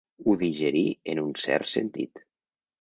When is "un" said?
1.27-1.31